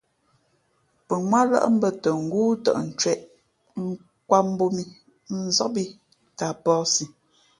[1.07, 3.19] Pαŋwátlάʼ bᾱ tα ngóó tαʼ ncwēʼ,
[3.81, 4.83] nkwāt mbōb mǐ,
[5.45, 5.85] nzób ī
[6.37, 7.05] tα a pᾱαsi.